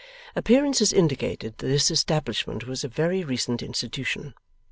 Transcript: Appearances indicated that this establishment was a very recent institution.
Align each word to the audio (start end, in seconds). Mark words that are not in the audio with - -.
Appearances 0.35 0.91
indicated 0.91 1.59
that 1.59 1.67
this 1.67 1.91
establishment 1.91 2.65
was 2.65 2.83
a 2.83 2.87
very 2.87 3.23
recent 3.23 3.61
institution. 3.61 4.33